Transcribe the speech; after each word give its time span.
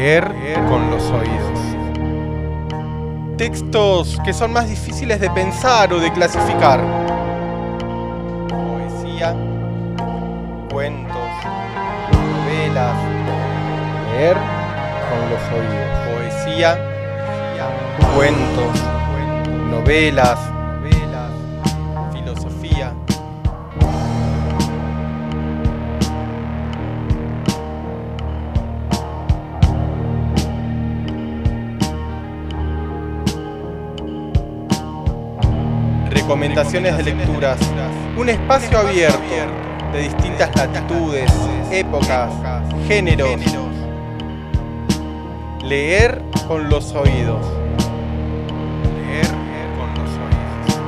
Leer 0.00 0.24
con 0.70 0.90
los 0.90 1.02
oídos. 1.10 1.60
Textos 3.36 4.18
que 4.24 4.32
son 4.32 4.50
más 4.50 4.66
difíciles 4.66 5.20
de 5.20 5.28
pensar 5.28 5.92
o 5.92 6.00
de 6.00 6.10
clasificar. 6.10 6.80
Poesía, 8.48 9.36
cuentos, 10.72 11.30
novelas. 12.14 12.96
Leer 14.14 14.38
con 15.10 15.20
los 15.28 15.42
oídos. 15.52 15.90
Poesía, 16.08 16.78
cuentos, 18.16 18.82
novelas, 19.68 20.38
Recomendaciones 36.30 36.96
de 36.96 37.02
lecturas. 37.02 37.58
Un 38.16 38.28
espacio 38.28 38.78
abierto 38.78 39.18
de 39.92 40.02
distintas 40.02 40.54
latitudes, 40.54 41.28
épocas, 41.72 42.30
géneros. 42.86 43.30
Leer 45.64 46.22
con 46.46 46.70
los 46.70 46.94
oídos. 46.94 47.44
Leer 49.08 49.26
con 49.76 49.92
los 49.96 50.08
oídos. 50.22 50.78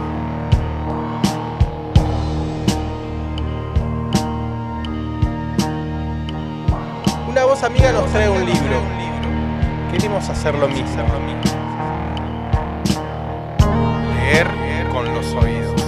Una 7.28 7.44
voz 7.47 7.64
amiga 7.64 7.91
nos 7.91 8.09
trae 8.12 8.31
un 8.31 8.47
libro. 8.47 8.81
Queremos 9.91 10.28
hacer 10.28 10.55
lo 10.55 10.69
mismo. 10.69 11.61
Con 14.92 15.06
los 15.14 15.32
oídos. 15.32 15.81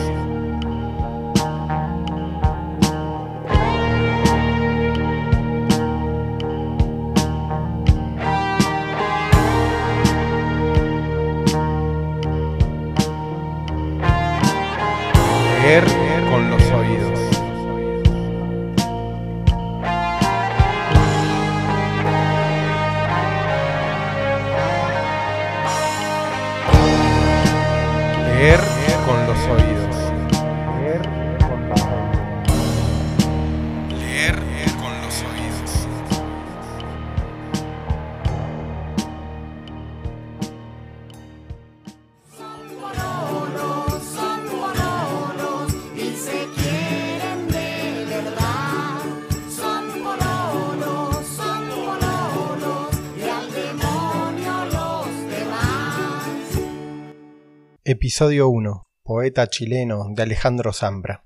Episodio 58.14 58.48
1. 58.48 58.84
Poeta 59.02 59.48
chileno 59.48 60.06
de 60.10 60.22
Alejandro 60.22 60.72
Zambra. 60.72 61.24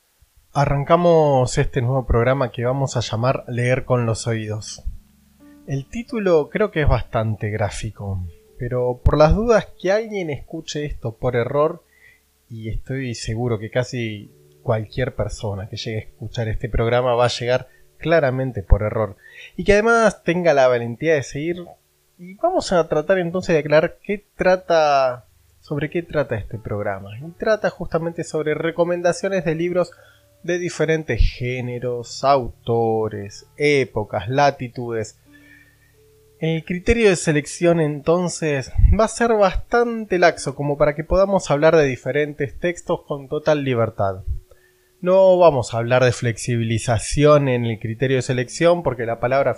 Arrancamos 0.55 1.59
este 1.59 1.83
nuevo 1.83 2.07
programa 2.07 2.51
que 2.51 2.65
vamos 2.65 2.97
a 2.97 3.01
llamar 3.01 3.45
Leer 3.47 3.85
con 3.85 4.07
los 4.07 4.27
oídos. 4.27 4.83
El 5.67 5.87
título 5.91 6.49
creo 6.49 6.71
que 6.71 6.81
es 6.81 6.89
bastante 6.89 7.51
gráfico, 7.51 8.25
pero 8.59 9.03
por 9.05 9.19
las 9.19 9.35
dudas 9.35 9.69
que 9.79 9.93
alguien 9.93 10.31
escuche 10.31 10.87
esto 10.87 11.15
por 11.15 11.37
error, 11.37 11.85
y 12.49 12.71
estoy 12.71 13.15
seguro 13.15 13.59
que 13.59 13.71
casi 13.71 14.33
cualquier 14.63 15.15
persona 15.15 15.69
que 15.69 15.77
llegue 15.77 15.99
a 15.99 16.09
escuchar 16.09 16.49
este 16.49 16.71
programa 16.71 17.15
va 17.15 17.27
a 17.27 17.29
llegar 17.39 17.69
claramente 17.99 18.63
por 18.63 18.83
error, 18.83 19.19
y 19.59 19.65
que 19.65 19.75
además 19.75 20.23
tenga 20.23 20.55
la 20.55 20.69
valentía 20.69 21.17
de 21.17 21.23
seguir, 21.23 21.67
y 22.17 22.33
vamos 22.37 22.73
a 22.73 22.89
tratar 22.89 23.19
entonces 23.19 23.53
de 23.53 23.61
aclarar 23.61 23.99
qué 24.03 24.25
trata 24.37 25.28
sobre 25.69 25.91
qué 25.91 26.03
trata 26.03 26.37
este 26.37 26.59
programa. 26.59 27.11
Trata 27.39 27.69
justamente 27.69 28.25
sobre 28.25 28.55
recomendaciones 28.55 29.45
de 29.45 29.55
libros 29.55 29.91
de 30.43 30.59
diferentes 30.59 31.21
géneros, 31.21 32.25
autores, 32.25 33.47
épocas, 33.59 34.31
latitudes. 34.31 35.21
El 36.41 36.65
criterio 36.65 37.11
de 37.11 37.17
selección 37.17 37.81
entonces 37.81 38.73
va 38.99 39.05
a 39.05 39.09
ser 39.09 39.35
bastante 39.35 40.19
laxo 40.19 40.55
como 40.55 40.79
para 40.79 40.95
que 40.95 41.05
podamos 41.05 41.51
hablar 41.51 41.77
de 41.77 41.85
diferentes 41.85 42.59
textos 42.59 43.03
con 43.07 43.29
total 43.29 43.63
libertad. 43.63 44.23
No 45.03 45.37
vamos 45.37 45.75
a 45.75 45.79
hablar 45.79 46.03
de 46.03 46.13
flexibilización 46.13 47.49
en 47.49 47.67
el 47.67 47.79
criterio 47.79 48.17
de 48.17 48.23
selección 48.23 48.83
porque 48.83 49.05
la 49.05 49.21
palabra 49.21 49.55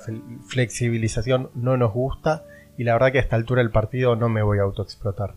flexibilización 0.49 1.51
no 1.55 1.77
nos 1.77 1.93
gusta 1.93 2.45
y 2.77 2.83
la 2.85 2.95
verdad 2.95 3.13
que 3.13 3.19
a 3.19 3.23
esta 3.23 3.37
altura 3.37 3.63
del 3.63 3.71
partido 3.71 4.17
no 4.17 4.29
me 4.29 4.43
voy 4.43 4.59
a 4.59 4.63
autoexplotar. 4.63 5.35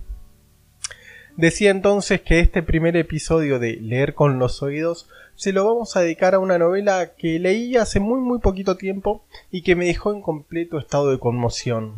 Decía 1.35 1.71
entonces 1.71 2.21
que 2.21 2.39
este 2.39 2.61
primer 2.61 2.95
episodio 2.95 3.57
de 3.57 3.77
Leer 3.77 4.13
con 4.13 4.37
los 4.37 4.61
oídos 4.61 5.09
se 5.33 5.51
lo 5.51 5.65
vamos 5.65 5.97
a 5.97 6.01
dedicar 6.01 6.35
a 6.35 6.39
una 6.39 6.59
novela 6.59 7.13
que 7.17 7.39
leí 7.39 7.75
hace 7.75 7.99
muy 7.99 8.19
muy 8.19 8.37
poquito 8.37 8.77
tiempo 8.77 9.25
y 9.49 9.63
que 9.63 9.75
me 9.75 9.85
dejó 9.85 10.13
en 10.13 10.21
completo 10.21 10.77
estado 10.77 11.09
de 11.09 11.17
conmoción. 11.17 11.97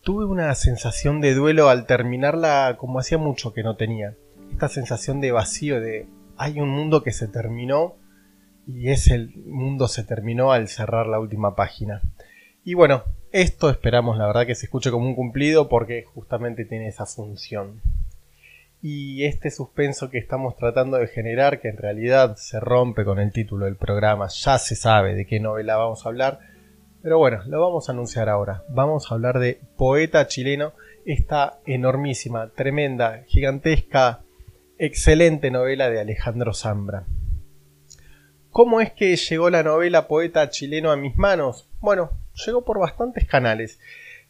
Tuve 0.00 0.24
una 0.24 0.54
sensación 0.54 1.20
de 1.20 1.34
duelo 1.34 1.68
al 1.68 1.84
terminarla 1.84 2.76
como 2.78 2.98
hacía 2.98 3.18
mucho 3.18 3.52
que 3.52 3.62
no 3.62 3.76
tenía. 3.76 4.16
Esta 4.50 4.70
sensación 4.70 5.20
de 5.20 5.32
vacío 5.32 5.78
de 5.78 6.06
hay 6.38 6.60
un 6.60 6.70
mundo 6.70 7.02
que 7.02 7.12
se 7.12 7.28
terminó 7.28 7.96
y 8.66 8.88
ese 8.88 9.28
mundo 9.44 9.86
se 9.86 10.02
terminó 10.02 10.50
al 10.52 10.68
cerrar 10.68 11.06
la 11.08 11.20
última 11.20 11.54
página. 11.54 12.00
Y 12.64 12.72
bueno, 12.72 13.04
esto 13.32 13.68
esperamos 13.68 14.16
la 14.16 14.26
verdad 14.28 14.46
que 14.46 14.54
se 14.54 14.64
escuche 14.64 14.90
como 14.90 15.06
un 15.06 15.14
cumplido 15.14 15.68
porque 15.68 16.04
justamente 16.04 16.64
tiene 16.64 16.88
esa 16.88 17.04
función 17.04 17.82
y 18.82 19.24
este 19.24 19.50
suspenso 19.50 20.10
que 20.10 20.18
estamos 20.18 20.56
tratando 20.56 20.96
de 20.96 21.06
generar, 21.06 21.60
que 21.60 21.68
en 21.68 21.76
realidad 21.76 22.36
se 22.36 22.60
rompe 22.60 23.04
con 23.04 23.18
el 23.18 23.32
título 23.32 23.66
del 23.66 23.76
programa, 23.76 24.28
ya 24.28 24.58
se 24.58 24.74
sabe 24.74 25.14
de 25.14 25.26
qué 25.26 25.40
novela 25.40 25.76
vamos 25.76 26.04
a 26.04 26.08
hablar, 26.08 26.40
pero 27.02 27.18
bueno, 27.18 27.42
lo 27.46 27.60
vamos 27.60 27.88
a 27.88 27.92
anunciar 27.92 28.28
ahora. 28.28 28.62
Vamos 28.68 29.10
a 29.10 29.14
hablar 29.14 29.38
de 29.38 29.60
Poeta 29.76 30.26
chileno, 30.26 30.72
esta 31.06 31.60
enormísima, 31.66 32.50
tremenda, 32.50 33.22
gigantesca, 33.26 34.20
excelente 34.78 35.50
novela 35.50 35.88
de 35.88 36.00
Alejandro 36.00 36.52
Zambra. 36.52 37.06
¿Cómo 38.50 38.80
es 38.80 38.92
que 38.92 39.16
llegó 39.16 39.48
la 39.48 39.62
novela 39.62 40.08
Poeta 40.08 40.50
chileno 40.50 40.90
a 40.90 40.96
mis 40.96 41.16
manos? 41.16 41.70
Bueno, 41.80 42.10
llegó 42.46 42.64
por 42.64 42.78
bastantes 42.78 43.26
canales. 43.26 43.78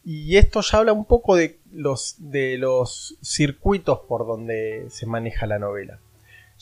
Y 0.03 0.37
esto 0.37 0.61
ya 0.61 0.79
habla 0.79 0.93
un 0.93 1.05
poco 1.05 1.35
de 1.35 1.59
los, 1.71 2.15
de 2.17 2.57
los 2.57 3.17
circuitos 3.21 3.99
por 4.07 4.25
donde 4.25 4.87
se 4.89 5.05
maneja 5.05 5.45
la 5.45 5.59
novela. 5.59 5.99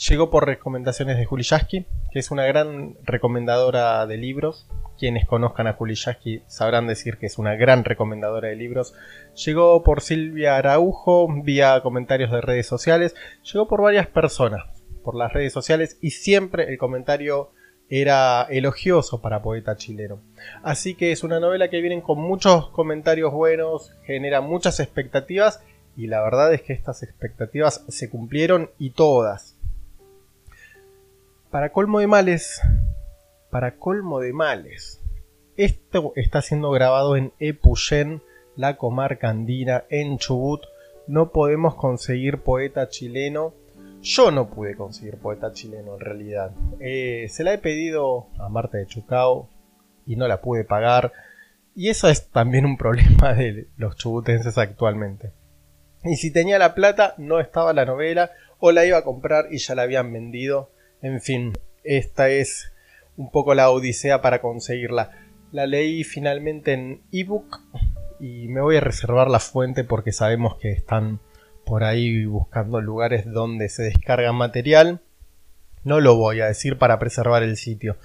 Llegó 0.08 0.30
por 0.30 0.46
recomendaciones 0.46 1.18
de 1.18 1.26
Juli 1.26 1.44
Yasky, 1.44 1.86
que 2.12 2.20
es 2.20 2.32
una 2.32 2.46
gran 2.46 2.96
recomendadora 3.04 4.06
de 4.08 4.16
libros. 4.16 4.66
Quienes 4.98 5.26
conozcan 5.26 5.68
a 5.68 5.74
Juli 5.74 5.96
Yasky 5.96 6.42
sabrán 6.48 6.88
decir 6.88 7.18
que 7.18 7.26
es 7.26 7.38
una 7.38 7.56
gran 7.56 7.84
recomendadora 7.84 8.48
de 8.48 8.56
libros. 8.56 8.94
Llegó 9.46 9.84
por 9.84 10.00
Silvia 10.00 10.56
Araujo, 10.56 11.28
vía 11.44 11.82
comentarios 11.82 12.32
de 12.32 12.40
redes 12.40 12.66
sociales. 12.66 13.14
Llegó 13.44 13.68
por 13.68 13.82
varias 13.82 14.08
personas, 14.08 14.64
por 15.04 15.16
las 15.16 15.34
redes 15.34 15.52
sociales, 15.52 15.98
y 16.02 16.12
siempre 16.12 16.70
el 16.70 16.78
comentario 16.78 17.52
era 17.90 18.44
elogioso 18.50 19.22
para 19.22 19.42
poeta 19.42 19.76
chileno. 19.76 20.20
Así 20.64 20.96
que 20.96 21.12
es 21.12 21.24
una 21.24 21.40
novela 21.40 21.70
que 21.70 21.82
viene 21.82 22.02
con 22.02 22.20
muchos 22.20 22.70
comentarios 22.70 23.34
buenos, 23.34 23.94
genera 24.04 24.42
muchas 24.42 24.80
expectativas 24.80 25.62
y 25.98 26.08
la 26.08 26.22
verdad 26.22 26.54
es 26.54 26.62
que 26.62 26.74
estas 26.74 27.04
expectativas 27.04 27.84
se 27.88 28.10
cumplieron 28.10 28.70
y 28.78 28.92
todas. 28.92 29.56
Para 31.50 31.72
colmo 31.72 32.00
de 32.00 32.08
males, 32.08 32.62
para 33.50 33.76
colmo 33.78 34.20
de 34.20 34.34
males, 34.34 35.02
esto 35.58 36.14
está 36.16 36.42
siendo 36.42 36.70
grabado 36.72 37.18
en 37.18 37.34
Epuyén, 37.40 38.22
la 38.56 38.78
comarca 38.78 39.30
andina, 39.30 39.84
en 39.90 40.18
Chubut. 40.18 40.62
No 41.08 41.32
podemos 41.32 41.76
conseguir 41.76 42.38
poeta 42.38 42.88
chileno 42.88 43.54
yo 44.02 44.32
no 44.32 44.50
pude 44.50 44.76
conseguir 44.76 45.18
poeta 45.18 45.52
chileno 45.52 45.96
en 45.96 46.00
realidad. 46.00 46.52
Eh, 46.80 47.28
se 47.30 47.44
la 47.44 47.54
he 47.54 47.58
pedido 47.58 48.28
a 48.40 48.50
Marta 48.50 48.78
de 48.78 48.88
Chucao 48.88 49.50
y 50.06 50.16
no 50.16 50.28
la 50.28 50.42
pude 50.42 50.64
pagar. 50.64 51.12
Y 51.76 51.90
eso 51.90 52.10
es 52.10 52.30
también 52.30 52.66
un 52.66 52.78
problema 52.78 53.34
de 53.34 53.68
los 53.78 53.96
chubutenses 53.96 54.58
actualmente. 54.58 55.32
Y 56.04 56.16
si 56.16 56.32
tenía 56.32 56.58
la 56.60 56.76
plata, 56.76 57.14
no 57.18 57.40
estaba 57.40 57.74
la 57.74 57.86
novela, 57.86 58.32
o 58.60 58.72
la 58.72 58.86
iba 58.86 58.98
a 58.98 59.04
comprar 59.04 59.48
y 59.52 59.58
ya 59.58 59.76
la 59.76 59.84
habían 59.84 60.12
vendido. 60.12 60.72
En 61.02 61.22
fin, 61.22 61.54
esta 61.84 62.30
es 62.30 62.72
un 63.18 63.32
poco 63.32 63.54
la 63.54 63.70
odisea 63.70 64.22
para 64.22 64.42
conseguirla. 64.42 65.12
La 65.52 65.66
leí 65.66 66.04
finalmente 66.04 66.74
en 66.74 67.02
ebook 67.12 67.60
y 68.20 68.48
me 68.48 68.62
voy 68.62 68.78
a 68.78 68.82
reservar 68.82 69.30
la 69.30 69.40
fuente 69.40 69.84
porque 69.84 70.12
sabemos 70.12 70.56
que 70.58 70.72
están 70.72 71.20
por 71.70 71.84
ahí 71.84 72.26
buscando 72.26 72.82
lugares 72.82 73.32
donde 73.32 73.70
se 73.70 73.84
descarga 73.84 74.34
material. 74.34 75.02
No 75.84 76.02
lo 76.02 76.16
voy 76.16 76.42
a 76.42 76.48
decir 76.48 76.80
para 76.80 76.98
preservar 76.98 77.44
el 77.44 77.58
sitio. 77.58 77.96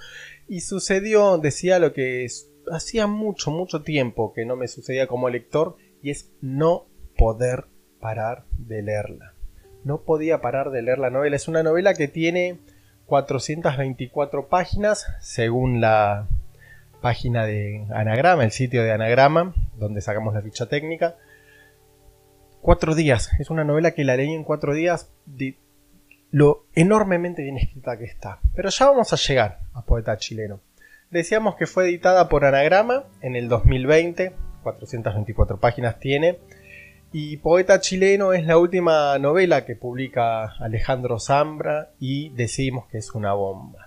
Y 0.47 0.61
sucedió, 0.61 1.39
decía 1.39 1.79
lo 1.79 1.91
que 1.91 2.27
hacía 2.71 3.07
mucho, 3.07 3.49
mucho 3.49 3.81
tiempo 3.81 4.33
que 4.33 4.45
no 4.45 4.55
me 4.55 4.67
sucedía 4.67 5.07
como 5.07 5.29
lector 5.29 5.77
y 6.03 6.11
es 6.11 6.29
no 6.41 6.85
poder 7.17 7.65
parar 7.99 8.43
de 8.51 8.83
leerla. 8.83 9.33
No 9.83 10.01
podía 10.01 10.41
parar 10.41 10.69
de 10.69 10.83
leer 10.83 10.99
la 10.99 11.09
novela. 11.09 11.35
Es 11.35 11.47
una 11.47 11.63
novela 11.63 11.95
que 11.95 12.07
tiene 12.07 12.59
424 13.07 14.47
páginas 14.47 15.07
según 15.21 15.81
la 15.81 16.27
página 17.01 17.47
de 17.47 17.87
Anagrama, 17.89 18.43
el 18.43 18.51
sitio 18.51 18.83
de 18.83 18.91
Anagrama, 18.91 19.55
donde 19.75 20.01
sacamos 20.01 20.35
la 20.35 20.43
ficha 20.43 20.67
técnica. 20.67 21.15
Cuatro 22.65 22.95
días. 22.95 23.29
Es 23.37 23.51
una 23.51 23.63
novela 23.63 23.91
que 23.91 24.03
la 24.03 24.17
leí 24.17 24.33
en 24.33 24.43
cuatro 24.43 24.73
días 24.73 25.13
de 25.27 25.59
lo 26.31 26.65
enormemente 26.73 27.43
bien 27.43 27.57
escrita 27.57 27.95
que 27.95 28.05
está. 28.05 28.39
Pero 28.55 28.69
ya 28.69 28.87
vamos 28.87 29.13
a 29.13 29.17
llegar 29.17 29.59
a 29.75 29.83
Poeta 29.83 30.17
Chileno. 30.17 30.61
Decíamos 31.11 31.57
que 31.57 31.67
fue 31.67 31.85
editada 31.85 32.27
por 32.27 32.43
Anagrama 32.43 33.03
en 33.21 33.35
el 33.35 33.49
2020. 33.49 34.33
424 34.63 35.59
páginas 35.59 35.99
tiene. 35.99 36.39
Y 37.11 37.37
Poeta 37.37 37.79
Chileno 37.79 38.33
es 38.33 38.47
la 38.47 38.57
última 38.57 39.19
novela 39.19 39.63
que 39.63 39.75
publica 39.75 40.45
Alejandro 40.57 41.19
Zambra 41.19 41.91
y 41.99 42.29
decimos 42.29 42.87
que 42.87 42.97
es 42.97 43.13
una 43.13 43.33
bomba. 43.33 43.84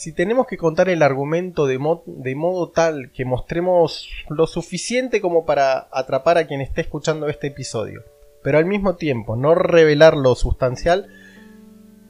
Si 0.00 0.12
tenemos 0.12 0.46
que 0.46 0.56
contar 0.56 0.88
el 0.88 1.02
argumento 1.02 1.66
de, 1.66 1.76
modo 1.78 2.70
tal 2.70 3.12
que 3.12 3.26
mostremos 3.26 4.08
lo 4.30 4.46
suficiente 4.46 5.20
como 5.20 5.44
para 5.44 5.88
atrapar 5.92 6.38
a 6.38 6.46
quien 6.46 6.62
esté 6.62 6.80
escuchando 6.80 7.28
este 7.28 7.48
episodio, 7.48 8.02
pero 8.42 8.56
al 8.56 8.64
mismo 8.64 8.96
tiempo 8.96 9.36
no 9.36 9.54
revelar 9.54 10.16
lo 10.16 10.34
sustancial, 10.36 11.08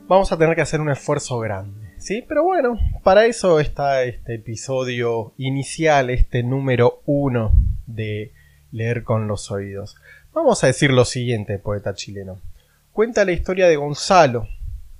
vamos 0.06 0.30
a 0.30 0.38
tener 0.38 0.54
que 0.54 0.60
hacer 0.60 0.80
un 0.80 0.92
esfuerzo 0.92 1.40
grande. 1.40 1.94
¿Sí? 1.98 2.24
Pero 2.28 2.44
bueno, 2.44 2.78
para 3.02 3.26
eso 3.26 3.58
está 3.58 4.04
este 4.04 4.36
episodio 4.36 5.32
inicial, 5.36 6.10
este 6.10 6.44
número 6.44 7.02
uno 7.06 7.50
de 7.88 8.30
leer 8.70 9.02
con 9.02 9.26
los 9.26 9.50
oídos. 9.50 9.96
Vamos 10.32 10.62
a 10.62 10.68
decir 10.68 10.92
lo 10.92 11.04
siguiente, 11.04 11.58
poeta 11.58 11.92
chileno. 11.94 12.38
Cuenta 12.92 13.24
la 13.24 13.32
historia 13.32 13.66
de 13.66 13.74
Gonzalo. 13.74 14.46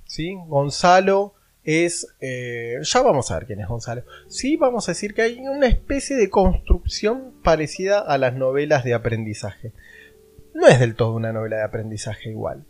¿sí? 0.03 0.35
Gonzalo 0.47 1.35
es... 1.63 2.07
Eh, 2.19 2.77
ya 2.81 3.01
vamos 3.01 3.31
a 3.31 3.35
ver 3.35 3.47
quién 3.47 3.61
es 3.61 3.67
Gonzalo. 3.67 4.03
Sí, 4.27 4.57
vamos 4.57 4.87
a 4.87 4.91
decir 4.91 5.13
que 5.13 5.21
hay 5.21 5.39
una 5.39 5.67
especie 5.67 6.15
de 6.15 6.29
construcción 6.29 7.33
parecida 7.43 7.99
a 7.99 8.17
las 8.17 8.33
novelas 8.33 8.83
de 8.83 8.93
aprendizaje. 8.93 9.73
No 10.53 10.67
es 10.67 10.79
del 10.79 10.95
todo 10.95 11.13
una 11.13 11.31
novela 11.31 11.57
de 11.57 11.63
aprendizaje 11.63 12.29
igual. 12.29 12.65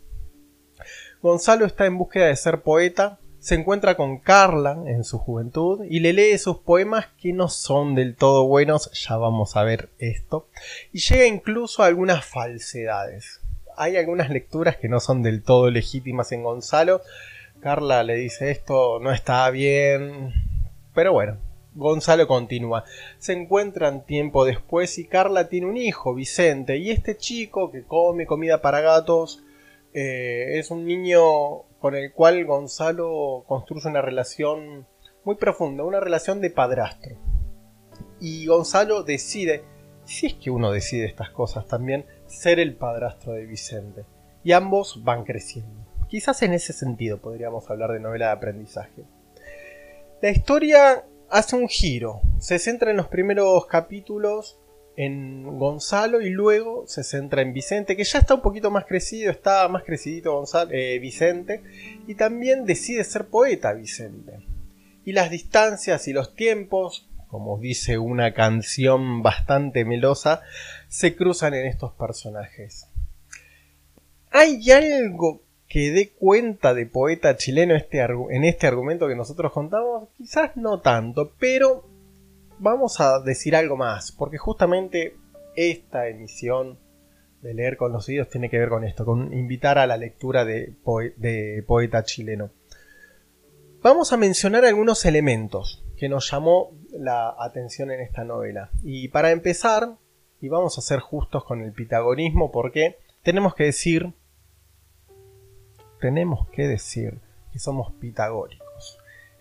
Gonzalo 1.22 1.66
está 1.66 1.86
en 1.86 1.98
búsqueda 1.98 2.26
de 2.26 2.36
ser 2.36 2.62
poeta, 2.62 3.18
se 3.38 3.54
encuentra 3.56 3.96
con 3.96 4.18
Carla 4.18 4.82
en 4.86 5.04
su 5.04 5.18
juventud 5.18 5.84
y 5.88 6.00
le 6.00 6.12
lee 6.12 6.38
sus 6.38 6.58
poemas 6.58 7.06
que 7.20 7.32
no 7.32 7.48
son 7.48 7.94
del 7.94 8.14
todo 8.14 8.46
buenos, 8.46 8.90
ya 8.92 9.16
vamos 9.16 9.56
a 9.56 9.64
ver 9.64 9.88
esto, 9.98 10.48
y 10.92 11.00
llega 11.00 11.26
incluso 11.26 11.82
a 11.82 11.86
algunas 11.86 12.24
falsedades. 12.24 13.40
Hay 13.76 13.96
algunas 13.96 14.30
lecturas 14.30 14.76
que 14.76 14.88
no 14.88 15.00
son 15.00 15.22
del 15.22 15.42
todo 15.42 15.70
legítimas 15.70 16.30
en 16.30 16.44
Gonzalo. 16.44 17.02
Carla 17.62 18.02
le 18.02 18.16
dice 18.16 18.50
esto 18.50 18.98
no 18.98 19.12
está 19.12 19.48
bien, 19.50 20.32
pero 20.94 21.12
bueno, 21.12 21.38
Gonzalo 21.74 22.26
continúa. 22.26 22.82
Se 23.18 23.34
encuentran 23.34 24.04
tiempo 24.04 24.44
después 24.44 24.98
y 24.98 25.06
Carla 25.06 25.48
tiene 25.48 25.68
un 25.68 25.76
hijo, 25.76 26.12
Vicente, 26.12 26.78
y 26.78 26.90
este 26.90 27.16
chico 27.16 27.70
que 27.70 27.84
come 27.84 28.26
comida 28.26 28.60
para 28.60 28.80
gatos 28.80 29.44
eh, 29.94 30.58
es 30.58 30.72
un 30.72 30.86
niño 30.86 31.62
con 31.78 31.94
el 31.94 32.12
cual 32.12 32.44
Gonzalo 32.46 33.44
construye 33.46 33.88
una 33.88 34.02
relación 34.02 34.88
muy 35.24 35.36
profunda, 35.36 35.84
una 35.84 36.00
relación 36.00 36.40
de 36.40 36.50
padrastro. 36.50 37.16
Y 38.18 38.46
Gonzalo 38.46 39.04
decide, 39.04 39.62
si 40.04 40.26
es 40.26 40.34
que 40.34 40.50
uno 40.50 40.72
decide 40.72 41.06
estas 41.06 41.30
cosas 41.30 41.68
también, 41.68 42.06
ser 42.26 42.58
el 42.58 42.74
padrastro 42.74 43.34
de 43.34 43.46
Vicente. 43.46 44.04
Y 44.42 44.50
ambos 44.50 45.04
van 45.04 45.22
creciendo. 45.22 45.81
Quizás 46.12 46.42
en 46.42 46.52
ese 46.52 46.74
sentido 46.74 47.22
podríamos 47.22 47.70
hablar 47.70 47.90
de 47.92 47.98
novela 47.98 48.26
de 48.26 48.32
aprendizaje. 48.32 49.04
La 50.20 50.28
historia 50.28 51.06
hace 51.30 51.56
un 51.56 51.68
giro, 51.68 52.20
se 52.38 52.58
centra 52.58 52.90
en 52.90 52.98
los 52.98 53.08
primeros 53.08 53.64
capítulos 53.64 54.58
en 54.94 55.58
Gonzalo 55.58 56.20
y 56.20 56.28
luego 56.28 56.86
se 56.86 57.02
centra 57.02 57.40
en 57.40 57.54
Vicente, 57.54 57.96
que 57.96 58.04
ya 58.04 58.18
está 58.18 58.34
un 58.34 58.42
poquito 58.42 58.70
más 58.70 58.84
crecido, 58.84 59.30
está 59.30 59.66
más 59.68 59.84
crecidito 59.84 60.34
Gonzalo, 60.34 60.70
eh, 60.74 60.98
Vicente, 60.98 61.62
y 62.06 62.14
también 62.14 62.66
decide 62.66 63.04
ser 63.04 63.28
poeta 63.28 63.72
Vicente. 63.72 64.40
Y 65.06 65.12
las 65.12 65.30
distancias 65.30 66.06
y 66.08 66.12
los 66.12 66.36
tiempos, 66.36 67.08
como 67.28 67.56
dice 67.56 67.96
una 67.96 68.34
canción 68.34 69.22
bastante 69.22 69.86
melosa, 69.86 70.42
se 70.88 71.16
cruzan 71.16 71.54
en 71.54 71.64
estos 71.64 71.94
personajes. 71.94 72.86
¿Hay 74.30 74.70
algo 74.70 75.41
que 75.72 75.90
dé 75.90 76.10
cuenta 76.10 76.74
de 76.74 76.84
poeta 76.84 77.34
chileno 77.38 77.74
este 77.74 78.02
en 78.02 78.44
este 78.44 78.66
argumento 78.66 79.08
que 79.08 79.16
nosotros 79.16 79.52
contamos? 79.52 80.10
Quizás 80.18 80.54
no 80.54 80.80
tanto, 80.80 81.32
pero 81.38 81.88
vamos 82.58 83.00
a 83.00 83.20
decir 83.20 83.56
algo 83.56 83.78
más, 83.78 84.12
porque 84.12 84.36
justamente 84.36 85.16
esta 85.56 86.08
emisión 86.08 86.78
de 87.40 87.54
leer 87.54 87.78
con 87.78 87.90
los 87.90 88.06
oídos 88.06 88.28
tiene 88.28 88.50
que 88.50 88.58
ver 88.58 88.68
con 88.68 88.84
esto, 88.84 89.06
con 89.06 89.32
invitar 89.32 89.78
a 89.78 89.86
la 89.86 89.96
lectura 89.96 90.44
de, 90.44 90.74
poeta 91.66 92.04
chileno. 92.04 92.50
Vamos 93.80 94.12
a 94.12 94.18
mencionar 94.18 94.66
algunos 94.66 95.06
elementos 95.06 95.86
que 95.96 96.10
nos 96.10 96.30
llamó 96.30 96.72
la 96.90 97.34
atención 97.38 97.90
en 97.90 98.00
esta 98.00 98.24
novela. 98.24 98.68
Y 98.82 99.08
para 99.08 99.30
empezar, 99.30 99.96
y 100.38 100.48
vamos 100.48 100.76
a 100.76 100.82
ser 100.82 101.00
justos 101.00 101.44
con 101.44 101.62
el 101.62 101.72
pitagorismo, 101.72 102.52
porque 102.52 102.98
tenemos 103.22 103.54
que 103.54 103.64
decir, 103.64 104.12
tenemos 106.02 106.46
que 106.50 106.68
decir 106.68 107.18
que 107.50 107.58
somos 107.58 107.92
pitagóricos 107.92 108.62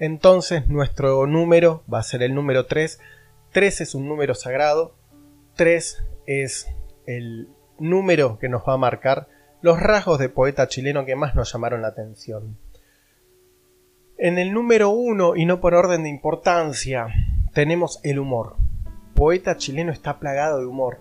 entonces 0.02 0.68
nuestro 0.68 1.28
número 1.28 1.84
va 1.92 2.00
a 2.00 2.04
ser 2.04 2.24
el 2.24 2.34
número 2.34 2.66
3. 2.66 3.00
3 3.52 3.82
es 3.82 3.94
un 3.94 4.10
número 4.10 4.34
sagrado. 4.34 4.96
3 5.58 6.04
es 6.26 6.68
el 7.06 7.50
número 7.78 8.40
que 8.40 8.50
nos 8.50 8.64
va 8.68 8.74
a 8.74 8.78
marcar 8.78 9.28
los 9.62 9.80
rasgos 9.80 10.18
de 10.18 10.28
poeta 10.28 10.68
chileno 10.68 11.06
que 11.06 11.16
más 11.16 11.36
nos 11.36 11.54
llamaron 11.54 11.84
la 11.84 11.90
atención. 11.90 12.58
En 14.18 14.40
el 14.40 14.54
número 14.54 14.90
1, 14.90 15.36
y 15.36 15.46
no 15.46 15.62
por 15.62 15.76
orden 15.76 16.02
de 16.02 16.10
importancia, 16.10 17.06
tenemos 17.54 18.00
el 18.02 18.18
humor. 18.18 18.56
Poeta 19.14 19.56
chileno 19.56 19.92
está 19.92 20.18
plagado 20.18 20.62
de 20.62 20.66
humor. 20.66 20.98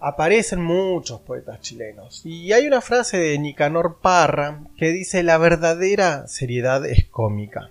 Aparecen 0.00 0.62
muchos 0.62 1.20
poetas 1.20 1.60
chilenos. 1.60 2.22
Y 2.24 2.52
hay 2.52 2.66
una 2.66 2.80
frase 2.80 3.18
de 3.18 3.38
Nicanor 3.38 3.98
Parra 4.00 4.62
que 4.76 4.92
dice 4.92 5.22
la 5.22 5.36
verdadera 5.36 6.26
seriedad 6.26 6.86
es 6.86 7.04
cómica. 7.04 7.70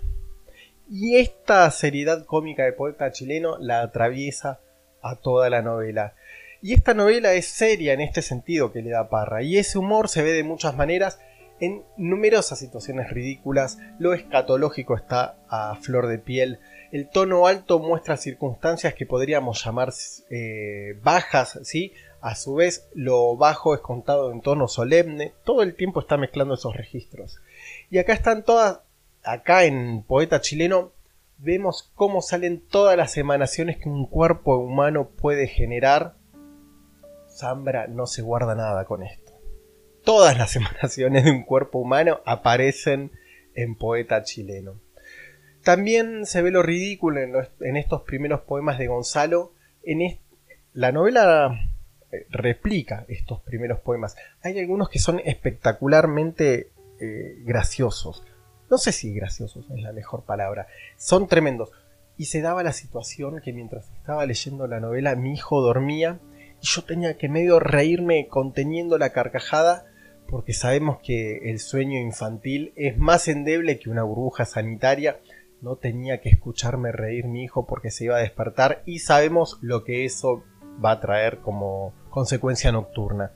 Y 0.90 1.18
esta 1.18 1.70
seriedad 1.72 2.26
cómica 2.26 2.64
de 2.64 2.74
poeta 2.74 3.12
chileno 3.12 3.58
la 3.60 3.82
atraviesa 3.82 4.60
a 5.02 5.16
toda 5.16 5.50
la 5.50 5.62
novela. 5.62 6.14
Y 6.62 6.74
esta 6.74 6.94
novela 6.94 7.34
es 7.34 7.48
seria 7.48 7.94
en 7.94 8.02
este 8.02 8.22
sentido 8.22 8.72
que 8.72 8.82
le 8.82 8.92
da 8.92 9.10
Parra. 9.10 9.42
Y 9.44 9.58
ese 9.58 9.78
humor 9.78 10.10
se 10.10 10.24
ve 10.24 10.34
de 10.34 10.44
muchas 10.44 10.76
maneras 10.76 11.20
en 11.60 11.84
numerosas 11.98 12.60
situaciones 12.60 13.10
ridículas. 13.12 13.78
Lo 13.98 14.14
escatológico 14.14 14.96
está 14.96 15.38
a 15.50 15.76
flor 15.82 16.08
de 16.08 16.20
piel. 16.20 16.60
El 16.92 17.10
tono 17.10 17.48
alto 17.48 17.80
muestra 17.80 18.18
circunstancias 18.18 18.94
que 18.94 19.06
podríamos 19.06 19.64
llamar 19.64 19.94
eh, 20.30 20.98
bajas, 21.04 21.60
¿sí? 21.64 21.94
A 22.22 22.36
su 22.36 22.56
vez, 22.56 22.90
lo 22.94 23.38
bajo 23.38 23.74
es 23.74 23.82
contado 23.82 24.32
en 24.32 24.42
tono 24.42 24.68
solemne. 24.68 25.34
Todo 25.46 25.64
el 25.64 25.76
tiempo 25.76 26.02
está 26.02 26.18
mezclando 26.18 26.56
esos 26.56 26.76
registros. 26.76 27.40
Y 27.90 27.98
acá 27.98 28.14
están 28.14 28.44
todas 28.44 28.82
acá 29.24 29.66
en 29.66 30.04
Poeta 30.04 30.42
Chileno 30.42 30.92
vemos 31.38 31.92
cómo 31.96 32.22
salen 32.22 32.60
todas 32.60 32.98
las 32.98 33.18
emanaciones 33.18 33.78
que 33.78 33.90
un 33.90 34.06
cuerpo 34.06 34.58
humano 34.58 35.10
puede 35.10 35.48
generar. 35.48 36.16
Zambra 37.30 37.88
no 37.88 38.08
se 38.08 38.22
guarda 38.22 38.56
nada 38.56 38.86
con 38.86 39.04
esto. 39.04 39.32
Todas 40.04 40.38
las 40.38 40.56
emanaciones 40.56 41.26
de 41.26 41.32
un 41.32 41.44
cuerpo 41.44 41.80
humano 41.80 42.22
aparecen 42.26 43.12
en 43.56 43.76
Poeta 43.76 44.24
Chileno. 44.24 44.80
También 45.64 46.26
se 46.26 46.42
ve 46.42 46.52
lo 46.52 46.64
ridículo 46.64 47.20
en, 47.22 47.78
estos 47.78 48.04
primeros 48.04 48.42
poemas 48.42 48.78
de 48.78 48.88
Gonzalo, 48.88 49.54
En 49.84 50.20
la 50.74 50.92
novela 50.92 51.69
replica 52.30 53.06
estos 53.08 53.42
primeros 53.42 53.80
poemas. 53.80 54.16
Hay 54.42 54.60
algunos 54.60 54.90
que 54.90 55.00
son 55.00 55.20
espectacularmente 55.20 56.72
eh, 57.00 57.36
graciosos. 57.46 58.24
No 58.70 58.78
sé 58.78 58.92
si 58.92 59.14
graciosos 59.14 59.66
es 59.70 59.82
la 59.82 59.94
mejor 59.94 60.24
palabra. 60.24 60.68
Son 60.98 61.28
tremendos. 61.28 61.72
Y 62.18 62.26
se 62.26 62.42
daba 62.42 62.64
la 62.64 62.74
situación 62.74 63.42
que 63.42 63.54
mientras 63.54 63.90
estaba 63.92 64.26
leyendo 64.26 64.68
la 64.68 64.80
novela 64.80 65.16
mi 65.16 65.34
hijo 65.34 65.62
dormía 65.62 66.20
y 66.62 66.68
yo 66.68 66.84
tenía 66.84 67.18
que 67.18 67.30
medio 67.30 67.60
reírme 67.60 68.28
conteniendo 68.28 68.98
la 68.98 69.12
carcajada 69.12 69.86
porque 70.28 70.54
sabemos 70.54 71.00
que 71.00 71.50
el 71.50 71.60
sueño 71.60 72.00
infantil 72.00 72.74
es 72.76 72.98
más 72.98 73.28
endeble 73.28 73.80
que 73.80 73.90
una 73.90 74.04
burbuja 74.04 74.46
sanitaria. 74.46 75.20
No 75.62 75.78
tenía 75.78 76.22
que 76.22 76.30
escucharme 76.30 76.92
reír 76.92 77.26
mi 77.26 77.44
hijo 77.44 77.66
porque 77.66 77.90
se 77.90 78.06
iba 78.06 78.18
a 78.18 78.22
despertar 78.22 78.84
y 78.86 79.00
sabemos 79.00 79.58
lo 79.62 79.84
que 79.84 80.06
eso 80.06 80.44
va 80.84 80.92
a 80.92 81.00
traer 81.00 81.40
como 81.40 81.94
consecuencia 82.10 82.72
nocturna. 82.72 83.32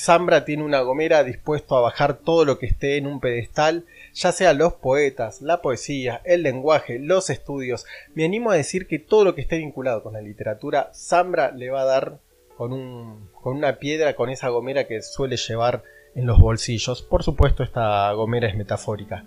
Zambra 0.00 0.46
tiene 0.46 0.64
una 0.64 0.80
gomera 0.80 1.22
dispuesto 1.24 1.76
a 1.76 1.82
bajar 1.82 2.14
todo 2.14 2.46
lo 2.46 2.58
que 2.58 2.64
esté 2.64 2.96
en 2.96 3.06
un 3.06 3.20
pedestal, 3.20 3.84
ya 4.14 4.32
sea 4.32 4.54
los 4.54 4.72
poetas, 4.72 5.42
la 5.42 5.60
poesía, 5.60 6.22
el 6.24 6.42
lenguaje, 6.42 6.98
los 6.98 7.28
estudios. 7.28 7.84
Me 8.14 8.24
animo 8.24 8.50
a 8.50 8.56
decir 8.56 8.86
que 8.86 8.98
todo 8.98 9.24
lo 9.24 9.34
que 9.34 9.42
esté 9.42 9.58
vinculado 9.58 10.02
con 10.02 10.14
la 10.14 10.22
literatura, 10.22 10.90
Zambra 10.94 11.50
le 11.50 11.68
va 11.68 11.82
a 11.82 11.84
dar 11.84 12.18
con, 12.56 12.72
un, 12.72 13.28
con 13.34 13.56
una 13.56 13.78
piedra, 13.78 14.16
con 14.16 14.30
esa 14.30 14.48
gomera 14.48 14.86
que 14.86 15.02
suele 15.02 15.36
llevar 15.36 15.82
en 16.14 16.24
los 16.24 16.38
bolsillos. 16.38 17.02
Por 17.02 17.22
supuesto, 17.22 17.62
esta 17.62 18.10
gomera 18.12 18.48
es 18.48 18.56
metafórica. 18.56 19.24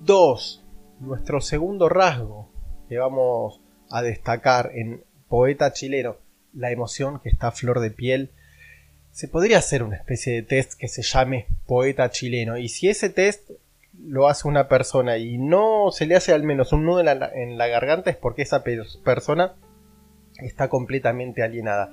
2. 0.00 0.64
Nuestro 0.98 1.40
segundo 1.40 1.88
rasgo 1.88 2.48
que 2.88 2.98
vamos 2.98 3.60
a 3.88 4.02
destacar 4.02 4.72
en 4.74 5.04
poeta 5.28 5.72
chileno, 5.72 6.16
la 6.54 6.70
emoción 6.70 7.20
que 7.20 7.28
está 7.28 7.48
a 7.48 7.52
flor 7.52 7.80
de 7.80 7.90
piel. 7.90 8.30
Se 9.10 9.28
podría 9.28 9.58
hacer 9.58 9.82
una 9.82 9.96
especie 9.96 10.32
de 10.34 10.42
test 10.42 10.74
que 10.74 10.88
se 10.88 11.02
llame 11.02 11.46
poeta 11.66 12.10
chileno 12.10 12.56
y 12.56 12.68
si 12.68 12.88
ese 12.88 13.10
test 13.10 13.50
lo 14.06 14.28
hace 14.28 14.48
una 14.48 14.68
persona 14.68 15.18
y 15.18 15.36
no 15.36 15.90
se 15.92 16.06
le 16.06 16.16
hace 16.16 16.32
al 16.32 16.42
menos 16.44 16.72
un 16.72 16.84
nudo 16.86 17.00
en 17.00 17.06
la, 17.06 17.30
en 17.34 17.58
la 17.58 17.66
garganta 17.66 18.08
es 18.10 18.16
porque 18.16 18.42
esa 18.42 18.64
pe- 18.64 18.80
persona 19.04 19.54
está 20.38 20.68
completamente 20.68 21.42
alienada. 21.42 21.90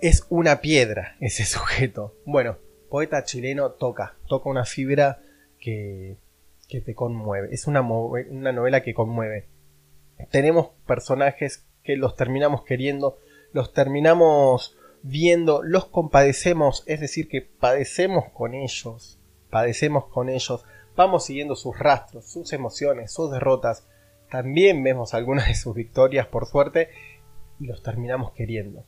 Es 0.00 0.24
una 0.30 0.60
piedra 0.60 1.16
ese 1.20 1.44
sujeto. 1.46 2.14
Bueno, 2.24 2.56
poeta 2.88 3.22
chileno 3.24 3.70
toca, 3.72 4.14
toca 4.28 4.48
una 4.48 4.64
fibra 4.64 5.20
que, 5.60 6.16
que 6.68 6.80
te 6.80 6.94
conmueve. 6.94 7.48
Es 7.52 7.66
una, 7.66 7.82
una 7.82 8.52
novela 8.52 8.82
que 8.82 8.94
conmueve. 8.94 9.46
Tenemos 10.30 10.68
personajes 10.86 11.64
que 11.84 11.96
los 11.96 12.16
terminamos 12.16 12.64
queriendo, 12.64 13.18
los 13.56 13.72
terminamos 13.72 14.76
viendo, 15.00 15.62
los 15.62 15.86
compadecemos, 15.86 16.84
es 16.86 17.00
decir, 17.00 17.26
que 17.26 17.40
padecemos 17.40 18.26
con 18.34 18.52
ellos, 18.52 19.18
padecemos 19.48 20.08
con 20.08 20.28
ellos, 20.28 20.62
vamos 20.94 21.24
siguiendo 21.24 21.56
sus 21.56 21.78
rastros, 21.78 22.30
sus 22.30 22.52
emociones, 22.52 23.14
sus 23.14 23.30
derrotas, 23.30 23.88
también 24.30 24.84
vemos 24.84 25.14
algunas 25.14 25.48
de 25.48 25.54
sus 25.54 25.74
victorias 25.74 26.26
por 26.26 26.44
suerte 26.44 26.90
y 27.58 27.64
los 27.64 27.82
terminamos 27.82 28.32
queriendo. 28.32 28.84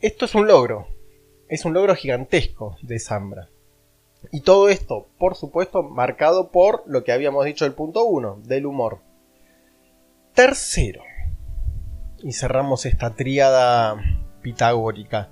Esto 0.00 0.24
es 0.24 0.34
un 0.34 0.46
logro, 0.46 0.88
es 1.50 1.66
un 1.66 1.74
logro 1.74 1.94
gigantesco 1.94 2.78
de 2.80 2.98
Zambra. 2.98 3.50
Y 4.32 4.40
todo 4.40 4.70
esto, 4.70 5.08
por 5.18 5.34
supuesto, 5.34 5.82
marcado 5.82 6.50
por 6.50 6.84
lo 6.86 7.04
que 7.04 7.12
habíamos 7.12 7.44
dicho 7.44 7.66
el 7.66 7.74
punto 7.74 8.06
1, 8.06 8.40
del 8.44 8.64
humor. 8.64 9.00
Tercero, 10.32 11.02
y 12.24 12.32
cerramos 12.32 12.86
esta 12.86 13.14
tríada 13.14 13.96
pitagórica. 14.42 15.30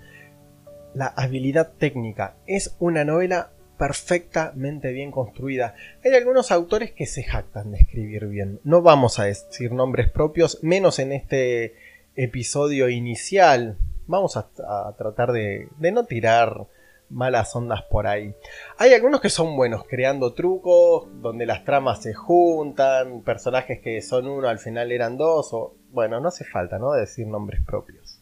La 0.94 1.06
habilidad 1.06 1.72
técnica 1.78 2.37
es 2.46 2.76
una 2.78 3.04
novela 3.04 3.50
perfectamente 3.78 4.92
bien 4.92 5.11
construida. 5.11 5.75
Hay 6.04 6.12
algunos 6.12 6.52
autores 6.52 6.92
que 6.92 7.06
se 7.06 7.25
jactan 7.25 7.72
de 7.72 7.78
escribir 7.78 8.26
bien. 8.26 8.61
No 8.62 8.82
vamos 8.82 9.18
a 9.18 9.25
decir 9.25 9.72
nombres 9.72 10.11
propios, 10.11 10.62
menos 10.62 10.99
en 10.99 11.12
este 11.12 11.75
episodio 12.14 12.90
inicial. 12.90 13.78
Vamos 14.06 14.37
a, 14.37 14.50
tratar 14.99 15.32
de, 15.32 15.68
no 15.80 16.04
tirar 16.04 16.66
malas 17.08 17.56
ondas 17.56 17.82
por 17.90 18.06
ahí. 18.06 18.34
Hay 18.76 18.92
algunos 18.92 19.22
que 19.22 19.30
son 19.30 19.56
buenos 19.56 19.84
creando 19.88 20.34
trucos, 20.34 21.08
donde 21.22 21.46
las 21.46 21.64
tramas 21.64 22.02
se 22.02 22.12
juntan, 22.12 23.22
personajes 23.22 23.80
que 23.80 24.02
son 24.02 24.28
uno 24.28 24.49
al 24.49 24.58
final 24.58 24.92
eran 24.92 25.16
dos, 25.16 25.52
bueno, 25.92 26.20
no 26.20 26.28
hace 26.28 26.44
falta, 26.44 26.78
¿no? 26.78 26.92
Decir 26.92 27.26
nombres 27.26 27.62
propios. 27.64 28.20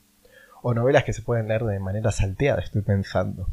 O 0.62 0.74
novelas 0.74 1.04
que 1.04 1.12
se 1.12 1.22
pueden 1.22 1.48
leer 1.48 1.62
de 1.64 1.78
manera 1.78 2.10
salteada, 2.12 2.60
estoy 2.60 2.82
pensando. 2.82 3.46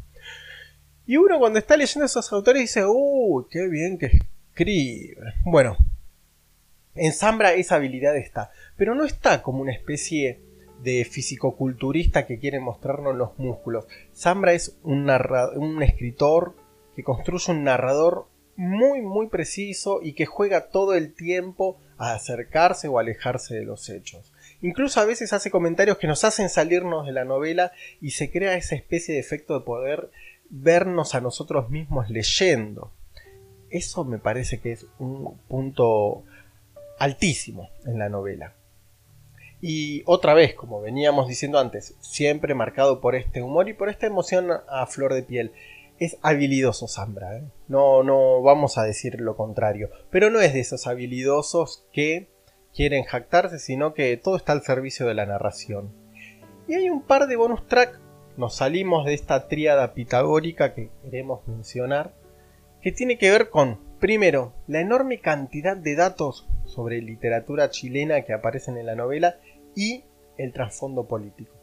Y 1.06 1.16
uno 1.16 1.38
cuando 1.38 1.58
está 1.58 1.76
leyendo 1.76 2.04
esos 2.04 2.30
autores 2.32 2.60
dice, 2.60 2.84
¡uh, 2.84 3.46
qué 3.50 3.66
bien 3.68 3.96
que 3.96 4.06
escribe! 4.50 5.34
Bueno, 5.44 5.76
en 6.94 7.12
Zambra 7.12 7.54
esa 7.54 7.76
habilidad 7.76 8.16
está, 8.16 8.50
pero 8.76 8.94
no 8.94 9.04
está 9.04 9.42
como 9.42 9.62
una 9.62 9.72
especie 9.72 10.42
de 10.82 11.04
fisicoculturista 11.04 12.26
que 12.26 12.38
quiere 12.38 12.60
mostrarnos 12.60 13.16
los 13.16 13.38
músculos. 13.38 13.86
Zambra 14.14 14.52
es 14.52 14.78
un, 14.82 15.08
un 15.56 15.82
escritor 15.82 16.56
que 16.94 17.04
construye 17.04 17.52
un 17.52 17.64
narrador 17.64 18.26
muy 18.56 19.00
muy 19.00 19.28
preciso 19.28 20.00
y 20.02 20.14
que 20.14 20.26
juega 20.26 20.68
todo 20.68 20.94
el 20.94 21.14
tiempo 21.14 21.78
a 21.98 22.14
acercarse 22.14 22.88
o 22.88 22.98
alejarse 22.98 23.54
de 23.54 23.64
los 23.64 23.88
hechos. 23.88 24.32
Incluso 24.62 25.00
a 25.00 25.04
veces 25.04 25.32
hace 25.32 25.50
comentarios 25.50 25.98
que 25.98 26.06
nos 26.06 26.24
hacen 26.24 26.48
salirnos 26.48 27.06
de 27.06 27.12
la 27.12 27.24
novela 27.24 27.72
y 28.00 28.12
se 28.12 28.30
crea 28.30 28.56
esa 28.56 28.74
especie 28.74 29.14
de 29.14 29.20
efecto 29.20 29.58
de 29.58 29.64
poder 29.64 30.10
vernos 30.50 31.14
a 31.14 31.20
nosotros 31.20 31.70
mismos 31.70 32.08
leyendo. 32.10 32.92
Eso 33.70 34.04
me 34.04 34.18
parece 34.18 34.60
que 34.60 34.72
es 34.72 34.86
un 34.98 35.38
punto 35.48 36.24
altísimo 36.98 37.70
en 37.84 37.98
la 37.98 38.08
novela. 38.08 38.54
Y 39.60 40.02
otra 40.06 40.34
vez, 40.34 40.54
como 40.54 40.80
veníamos 40.80 41.28
diciendo 41.28 41.58
antes, 41.58 41.94
siempre 42.00 42.54
marcado 42.54 43.00
por 43.00 43.16
este 43.16 43.42
humor 43.42 43.68
y 43.68 43.74
por 43.74 43.88
esta 43.88 44.06
emoción 44.06 44.50
a 44.68 44.86
flor 44.86 45.14
de 45.14 45.22
piel. 45.22 45.52
Es 45.98 46.16
habilidoso 46.22 46.86
Zambra, 46.86 47.36
¿eh? 47.36 47.44
no, 47.66 48.04
no 48.04 48.40
vamos 48.40 48.78
a 48.78 48.84
decir 48.84 49.20
lo 49.20 49.36
contrario, 49.36 49.90
pero 50.10 50.30
no 50.30 50.40
es 50.40 50.54
de 50.54 50.60
esos 50.60 50.86
habilidosos 50.86 51.86
que 51.92 52.28
quieren 52.72 53.02
jactarse, 53.02 53.58
sino 53.58 53.94
que 53.94 54.16
todo 54.16 54.36
está 54.36 54.52
al 54.52 54.62
servicio 54.62 55.06
de 55.06 55.14
la 55.14 55.26
narración. 55.26 55.92
Y 56.68 56.74
hay 56.74 56.88
un 56.88 57.02
par 57.02 57.26
de 57.26 57.34
bonus 57.34 57.66
track, 57.66 57.98
nos 58.36 58.54
salimos 58.54 59.06
de 59.06 59.14
esta 59.14 59.48
tríada 59.48 59.94
pitagórica 59.94 60.72
que 60.72 60.90
queremos 61.02 61.46
mencionar, 61.48 62.14
que 62.80 62.92
tiene 62.92 63.18
que 63.18 63.32
ver 63.32 63.50
con, 63.50 63.80
primero, 63.98 64.52
la 64.68 64.80
enorme 64.80 65.20
cantidad 65.20 65.76
de 65.76 65.96
datos 65.96 66.46
sobre 66.64 67.02
literatura 67.02 67.70
chilena 67.70 68.22
que 68.22 68.32
aparecen 68.32 68.76
en 68.76 68.86
la 68.86 68.94
novela 68.94 69.40
y 69.74 70.04
el 70.36 70.52
trasfondo 70.52 71.08
político. 71.08 71.57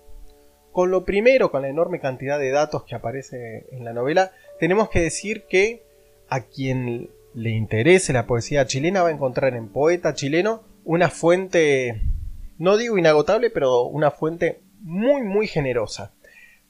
Con 0.75 0.91
lo 0.91 1.05
primero, 1.05 1.51
con 1.51 1.61
la 1.61 1.69
enorme 1.69 2.01
cantidad 2.01 2.37
de 2.37 2.51
datos 2.51 2.83
que 2.83 2.95
aparece 2.95 3.65
en 3.71 3.85
la 3.85 3.93
novela, 3.93 4.33
tenemos 4.59 4.89
que 4.89 4.99
decir 4.99 5.45
que 5.45 5.85
a 6.27 6.41
quien 6.41 7.11
le 7.33 7.51
interese 7.51 8.11
la 8.11 8.27
poesía 8.27 8.65
chilena 8.65 9.01
va 9.01 9.07
a 9.07 9.13
encontrar 9.13 9.55
en 9.55 9.69
Poeta 9.69 10.13
Chileno 10.13 10.63
una 10.83 11.09
fuente, 11.09 12.01
no 12.57 12.75
digo 12.75 12.97
inagotable, 12.97 13.51
pero 13.51 13.83
una 13.83 14.11
fuente 14.11 14.63
muy, 14.81 15.21
muy 15.21 15.47
generosa. 15.47 16.11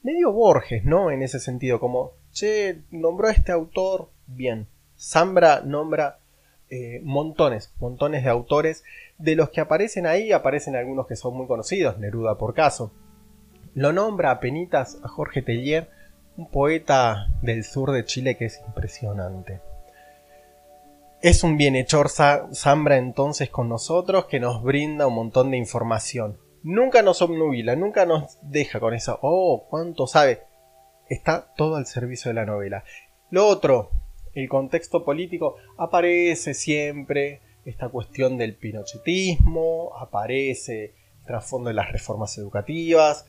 Medio 0.04 0.30
Borges, 0.30 0.84
¿no? 0.84 1.10
En 1.10 1.22
ese 1.22 1.40
sentido, 1.40 1.80
como, 1.80 2.12
che, 2.30 2.82
nombró 2.92 3.26
a 3.26 3.32
este 3.32 3.50
autor, 3.50 4.10
bien. 4.28 4.68
Zambra 4.96 5.62
nombra 5.62 6.20
eh, 6.70 7.00
montones, 7.02 7.74
montones 7.80 8.22
de 8.22 8.30
autores. 8.30 8.84
De 9.18 9.34
los 9.34 9.50
que 9.50 9.60
aparecen 9.60 10.06
ahí, 10.06 10.30
aparecen 10.30 10.76
algunos 10.76 11.08
que 11.08 11.16
son 11.16 11.36
muy 11.36 11.48
conocidos, 11.48 11.98
Neruda 11.98 12.38
por 12.38 12.54
caso. 12.54 12.92
Lo 13.76 13.92
nombra 13.92 14.30
a 14.30 14.40
penitas 14.40 14.98
a 15.04 15.08
Jorge 15.08 15.42
Tellier, 15.42 15.90
un 16.38 16.50
poeta 16.50 17.26
del 17.42 17.62
sur 17.62 17.92
de 17.92 18.06
Chile 18.06 18.34
que 18.38 18.46
es 18.46 18.58
impresionante. 18.66 19.60
Es 21.20 21.44
un 21.44 21.58
bienhechor 21.58 22.08
Zambra 22.08 22.96
entonces 22.96 23.50
con 23.50 23.68
nosotros 23.68 24.24
que 24.24 24.40
nos 24.40 24.62
brinda 24.62 25.06
un 25.06 25.14
montón 25.16 25.50
de 25.50 25.58
información. 25.58 26.38
Nunca 26.62 27.02
nos 27.02 27.20
obnubila, 27.20 27.76
nunca 27.76 28.06
nos 28.06 28.38
deja 28.40 28.80
con 28.80 28.94
eso, 28.94 29.18
oh, 29.20 29.66
cuánto 29.68 30.06
sabe. 30.06 30.40
Está 31.10 31.52
todo 31.54 31.76
al 31.76 31.84
servicio 31.84 32.30
de 32.30 32.34
la 32.36 32.46
novela. 32.46 32.82
Lo 33.28 33.46
otro, 33.46 33.90
el 34.32 34.48
contexto 34.48 35.04
político, 35.04 35.56
aparece 35.76 36.54
siempre 36.54 37.42
esta 37.66 37.90
cuestión 37.90 38.38
del 38.38 38.56
pinochetismo, 38.56 39.94
aparece 39.98 40.94
el 41.18 41.26
trasfondo 41.26 41.68
de 41.68 41.74
las 41.74 41.92
reformas 41.92 42.38
educativas, 42.38 43.26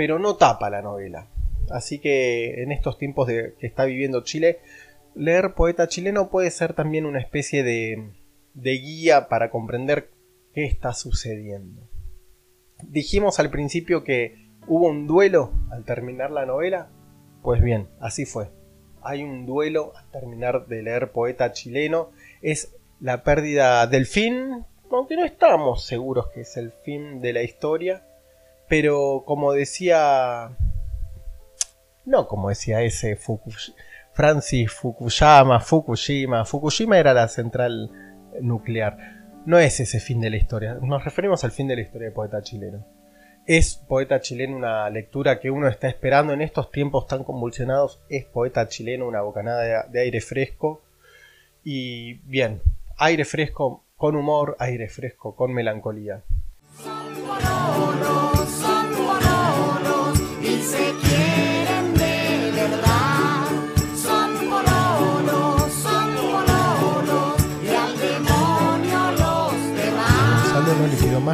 pero 0.00 0.18
no 0.18 0.36
tapa 0.36 0.70
la 0.70 0.80
novela. 0.80 1.26
Así 1.68 1.98
que 1.98 2.62
en 2.62 2.72
estos 2.72 2.96
tiempos 2.96 3.28
que 3.28 3.54
está 3.60 3.84
viviendo 3.84 4.24
Chile, 4.24 4.60
leer 5.14 5.52
poeta 5.52 5.88
chileno 5.88 6.30
puede 6.30 6.50
ser 6.50 6.72
también 6.72 7.04
una 7.04 7.20
especie 7.20 7.62
de, 7.62 8.08
de 8.54 8.70
guía 8.78 9.28
para 9.28 9.50
comprender 9.50 10.08
qué 10.54 10.64
está 10.64 10.94
sucediendo. 10.94 11.86
Dijimos 12.82 13.40
al 13.40 13.50
principio 13.50 14.02
que 14.02 14.48
hubo 14.66 14.86
un 14.86 15.06
duelo 15.06 15.52
al 15.70 15.84
terminar 15.84 16.30
la 16.30 16.46
novela. 16.46 16.88
Pues 17.42 17.60
bien, 17.60 17.86
así 18.00 18.24
fue. 18.24 18.48
Hay 19.02 19.22
un 19.22 19.44
duelo 19.44 19.92
al 19.96 20.10
terminar 20.10 20.66
de 20.66 20.82
leer 20.82 21.12
Poeta 21.12 21.52
chileno. 21.52 22.08
Es 22.40 22.74
la 23.00 23.22
pérdida 23.22 23.86
del 23.86 24.06
fin, 24.06 24.64
aunque 24.90 25.16
no 25.16 25.26
estamos 25.26 25.84
seguros 25.84 26.30
que 26.32 26.40
es 26.40 26.56
el 26.56 26.72
fin 26.72 27.20
de 27.20 27.34
la 27.34 27.42
historia. 27.42 28.06
Pero 28.70 29.24
como 29.26 29.52
decía... 29.52 30.56
No 32.06 32.26
como 32.28 32.48
decía 32.48 32.80
ese 32.80 33.18
Fukush- 33.18 33.74
Francis 34.14 34.72
Fukuyama, 34.72 35.60
Fukushima. 35.60 36.44
Fukushima 36.44 36.98
era 36.98 37.12
la 37.12 37.28
central 37.28 37.90
nuclear. 38.40 38.96
No 39.44 39.58
es 39.58 39.80
ese 39.80 40.00
fin 40.00 40.20
de 40.20 40.30
la 40.30 40.36
historia. 40.36 40.78
Nos 40.80 41.04
referimos 41.04 41.44
al 41.44 41.50
fin 41.50 41.66
de 41.66 41.76
la 41.76 41.82
historia 41.82 42.08
de 42.08 42.14
Poeta 42.14 42.42
chileno. 42.42 42.86
Es 43.46 43.74
Poeta 43.74 44.20
chileno 44.20 44.56
una 44.56 44.88
lectura 44.88 45.40
que 45.40 45.50
uno 45.50 45.66
está 45.66 45.88
esperando 45.88 46.32
en 46.32 46.40
estos 46.40 46.70
tiempos 46.70 47.06
tan 47.06 47.24
convulsionados. 47.24 48.00
Es 48.08 48.24
Poeta 48.24 48.68
chileno 48.68 49.08
una 49.08 49.22
bocanada 49.22 49.86
de 49.88 50.00
aire 50.00 50.20
fresco. 50.20 50.82
Y 51.64 52.14
bien, 52.28 52.62
aire 52.98 53.24
fresco 53.24 53.84
con 53.96 54.14
humor, 54.14 54.56
aire 54.60 54.88
fresco 54.88 55.34
con 55.34 55.52
melancolía. 55.52 56.22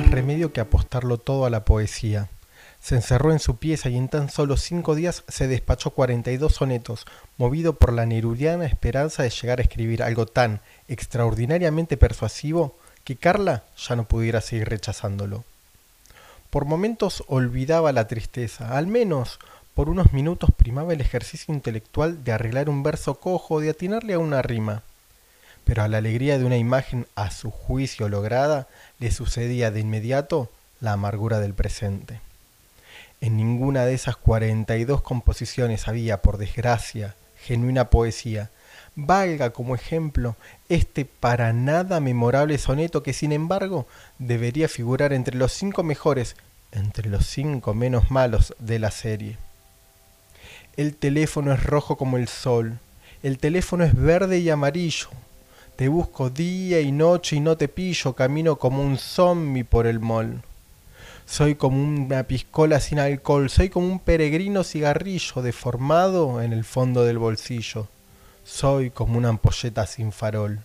Remedio 0.05 0.53
que 0.53 0.61
apostarlo 0.61 1.19
todo 1.19 1.47
a 1.47 1.51
la 1.51 1.65
poesía. 1.65 2.29
Se 2.81 2.95
encerró 2.95 3.33
en 3.33 3.39
su 3.39 3.57
pieza 3.57 3.89
y 3.89 3.97
en 3.97 4.09
tan 4.09 4.31
solo 4.31 4.57
cinco 4.57 4.95
días 4.95 5.25
se 5.29 5.49
despachó 5.49 5.91
42 5.91 6.55
sonetos, 6.55 7.07
movido 7.37 7.75
por 7.75 7.93
la 7.93 8.07
nerudiana 8.07 8.67
esperanza 8.67 9.23
de 9.23 9.31
llegar 9.31 9.59
a 9.59 9.63
escribir 9.63 10.03
algo 10.03 10.27
tan 10.27 10.61
extraordinariamente 10.89 11.97
persuasivo 11.97 12.77
que 13.05 13.17
Carla 13.17 13.65
ya 13.77 13.97
no 13.97 14.05
pudiera 14.05 14.41
seguir 14.41 14.69
rechazándolo. 14.69 15.45
Por 16.51 16.65
momentos 16.65 17.25
olvidaba 17.27 17.93
la 17.93 18.07
tristeza, 18.07 18.77
al 18.77 18.87
menos 18.87 19.39
por 19.75 19.89
unos 19.89 20.13
minutos 20.13 20.51
primaba 20.57 20.93
el 20.93 21.01
ejercicio 21.01 21.53
intelectual 21.53 22.23
de 22.25 22.33
arreglar 22.33 22.69
un 22.69 22.83
verso 22.83 23.17
cojo, 23.17 23.61
de 23.61 23.71
atinarle 23.71 24.15
a 24.15 24.19
una 24.19 24.43
rima 24.43 24.83
pero 25.67 25.83
a 25.83 25.89
la 25.89 25.99
alegría 25.99 26.39
de 26.39 26.45
una 26.45 26.57
imagen 26.57 27.09
a 27.17 27.33
su 27.33 27.51
juicio 27.51 28.09
lograda 28.09 28.69
le 28.99 29.11
sucedía 29.11 29.71
de 29.71 29.81
inmediato 29.81 30.51
la 30.81 30.93
amargura 30.93 31.41
del 31.41 31.55
presente. 31.55 32.21
En 33.21 33.37
ninguna 33.37 33.85
de 33.85 33.95
esas 33.95 34.17
42 34.17 35.03
composiciones 35.03 35.89
había, 35.89 36.23
por 36.23 36.39
desgracia, 36.39 37.15
genuina 37.39 37.91
poesía. 37.91 38.51
Valga 38.95 39.51
como 39.51 39.75
ejemplo 39.75 40.37
este 40.69 41.05
para 41.05 41.53
nada 41.53 42.01
memorable 42.01 42.57
soneto 42.59 43.03
que 43.03 43.13
sin 43.13 43.33
embargo 43.33 43.87
debería 44.19 44.69
figurar 44.69 45.13
entre 45.13 45.37
los 45.37 45.53
cinco 45.53 45.83
mejores, 45.83 46.37
entre 46.73 47.09
los 47.11 47.27
cinco 47.27 47.75
menos 47.75 48.11
malos 48.11 48.55
de 48.59 48.79
la 48.79 48.91
serie. 48.91 49.39
El 50.77 50.95
teléfono 50.95 51.53
es 51.53 51.63
rojo 51.63 51.97
como 51.97 52.17
el 52.17 52.29
sol, 52.29 52.79
el 53.23 53.39
teléfono 53.39 53.85
es 53.85 53.95
verde 53.95 54.39
y 54.39 54.51
amarillo, 54.51 55.09
te 55.77 55.89
busco 55.89 56.31
día 56.31 56.81
y 56.81 56.91
noche 56.91 57.37
y 57.37 57.41
no 57.41 57.59
te 57.59 57.69
pillo, 57.69 58.15
camino 58.15 58.57
como 58.57 58.83
un 58.83 58.97
zombie 58.97 59.63
por 59.63 59.87
el 59.87 60.01
mall. 60.01 60.43
Soy 61.27 61.55
como 61.55 61.83
una 61.83 62.23
piscola 62.23 62.81
sin 62.81 62.99
alcohol, 62.99 63.51
soy 63.51 63.69
como 63.69 63.87
un 63.87 63.99
peregrino 63.99 64.65
cigarrillo 64.65 65.43
deformado 65.43 66.41
en 66.41 66.55
el 66.55 66.65
fondo 66.65 67.05
del 67.05 67.19
bolsillo. 67.19 67.89
Soy 68.43 68.89
como 68.89 69.19
una 69.19 69.29
ampolleta 69.29 69.87
sin 69.87 70.13
farol. 70.13 70.61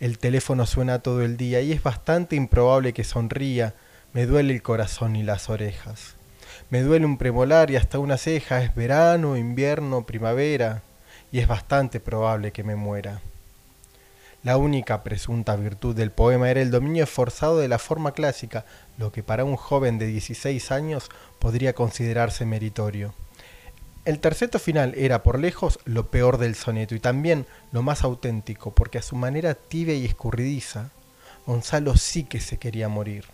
El 0.00 0.16
teléfono 0.18 0.64
suena 0.64 1.00
todo 1.00 1.22
el 1.22 1.36
día 1.36 1.60
y 1.60 1.72
es 1.72 1.82
bastante 1.82 2.34
improbable 2.34 2.94
que 2.94 3.04
sonría. 3.04 3.74
Me 4.14 4.24
duele 4.24 4.54
el 4.54 4.62
corazón 4.62 5.16
y 5.16 5.22
las 5.22 5.50
orejas. 5.50 6.14
Me 6.70 6.80
duele 6.80 7.04
un 7.04 7.18
premolar 7.18 7.70
y 7.70 7.76
hasta 7.76 7.98
una 7.98 8.16
ceja. 8.16 8.62
Es 8.62 8.74
verano, 8.74 9.36
invierno, 9.36 10.06
primavera 10.06 10.82
y 11.30 11.40
es 11.40 11.48
bastante 11.48 12.00
probable 12.00 12.52
que 12.52 12.62
me 12.64 12.76
muera. 12.76 13.20
La 14.44 14.56
única 14.56 15.02
presunta 15.02 15.56
virtud 15.56 15.96
del 15.96 16.12
poema 16.12 16.48
era 16.48 16.62
el 16.62 16.70
dominio 16.70 17.02
esforzado 17.02 17.58
de 17.58 17.66
la 17.66 17.80
forma 17.80 18.12
clásica, 18.12 18.64
lo 18.96 19.10
que 19.10 19.24
para 19.24 19.44
un 19.44 19.56
joven 19.56 19.98
de 19.98 20.06
16 20.06 20.70
años 20.70 21.08
podría 21.40 21.74
considerarse 21.74 22.46
meritorio. 22.46 23.14
El 24.04 24.20
terceto 24.20 24.60
final 24.60 24.94
era 24.96 25.24
por 25.24 25.40
lejos 25.40 25.80
lo 25.84 26.10
peor 26.10 26.38
del 26.38 26.54
soneto 26.54 26.94
y 26.94 27.00
también 27.00 27.46
lo 27.72 27.82
más 27.82 28.04
auténtico, 28.04 28.72
porque 28.74 28.98
a 28.98 29.02
su 29.02 29.16
manera 29.16 29.54
tibia 29.54 29.94
y 29.94 30.04
escurridiza, 30.04 30.90
Gonzalo 31.44 31.96
sí 31.96 32.22
que 32.22 32.40
se 32.40 32.58
quería 32.58 32.88
morir. 32.88 33.24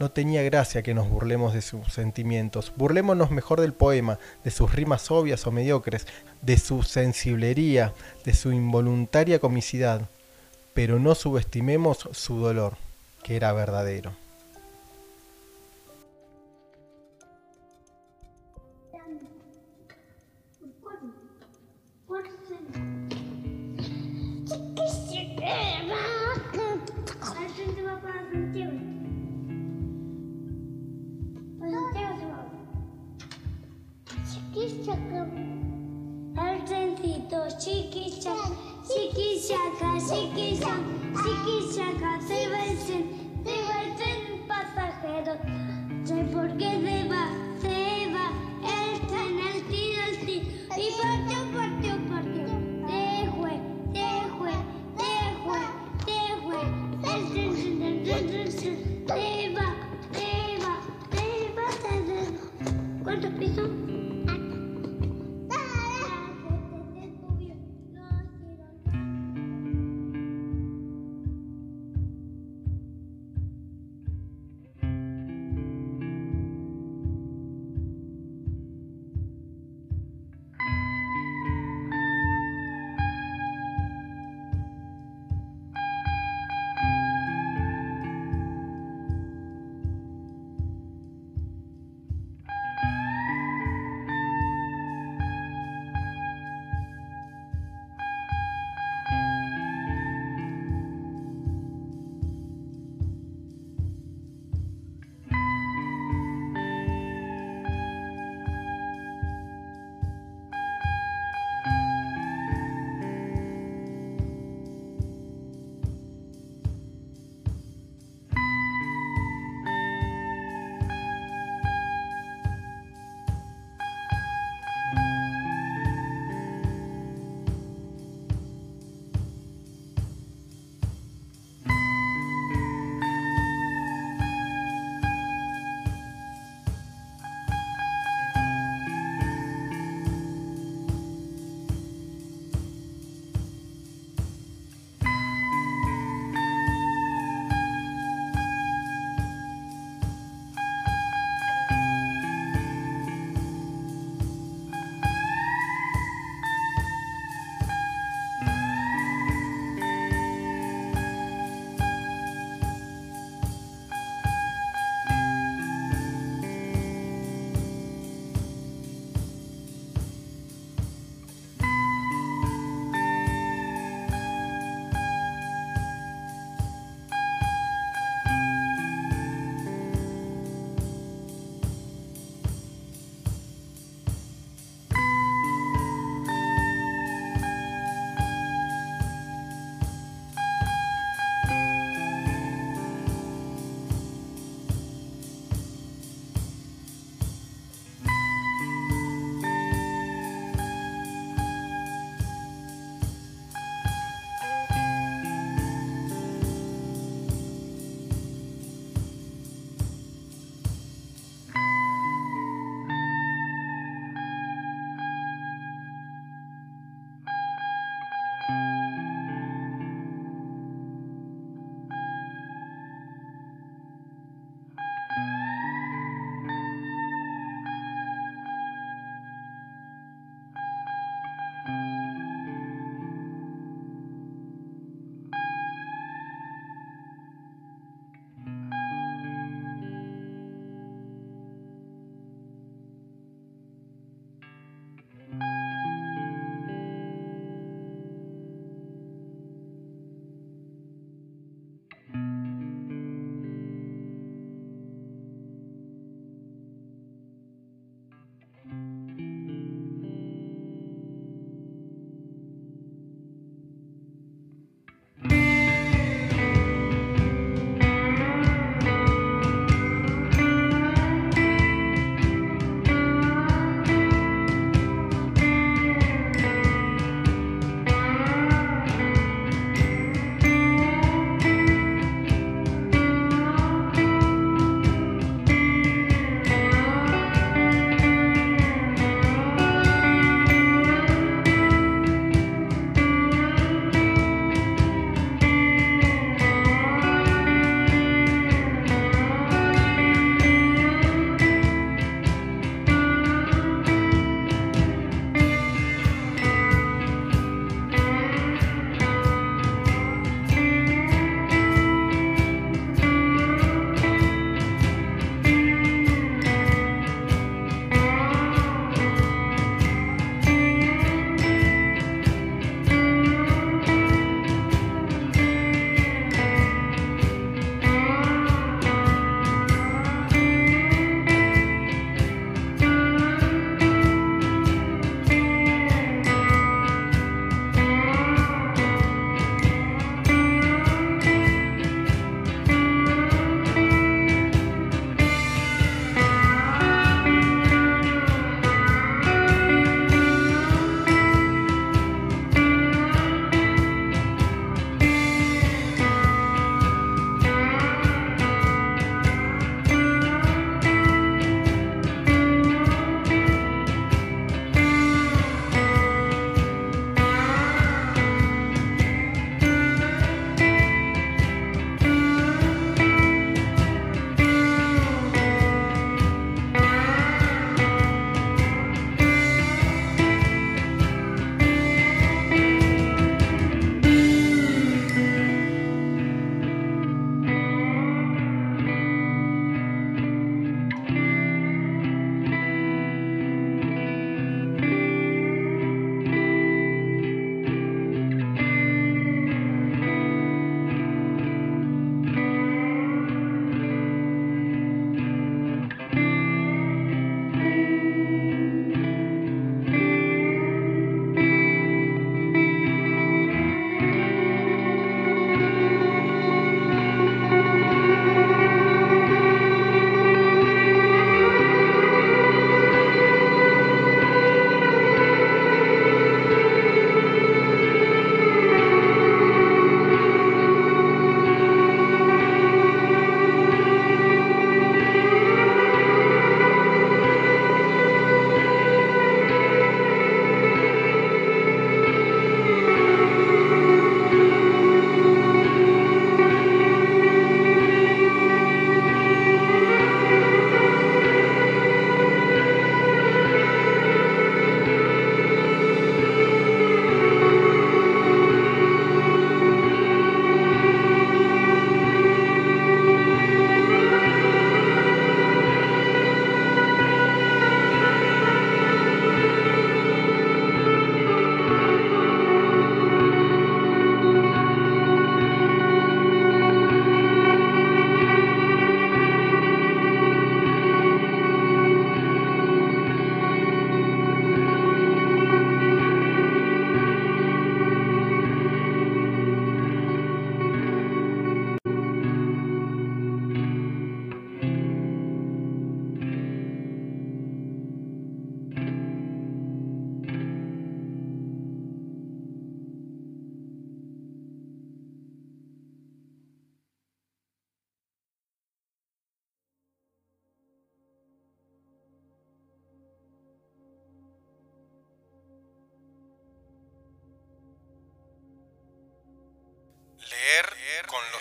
No 0.00 0.10
tenía 0.10 0.42
gracia 0.42 0.82
que 0.82 0.94
nos 0.94 1.10
burlemos 1.10 1.52
de 1.52 1.60
sus 1.60 1.92
sentimientos, 1.92 2.72
burlémonos 2.76 3.30
mejor 3.30 3.60
del 3.60 3.74
poema, 3.74 4.18
de 4.44 4.50
sus 4.50 4.72
rimas 4.72 5.10
obvias 5.10 5.46
o 5.46 5.52
mediocres, 5.52 6.06
de 6.40 6.56
su 6.58 6.82
sensiblería, 6.82 7.92
de 8.24 8.34
su 8.34 8.50
involuntaria 8.50 9.38
comicidad, 9.38 10.08
pero 10.74 10.98
no 10.98 11.14
subestimemos 11.14 12.08
su 12.12 12.38
dolor, 12.38 12.76
que 13.22 13.36
era 13.36 13.52
verdadero. 13.52 14.21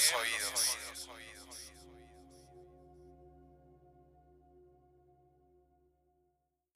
Oídos. 0.10 0.91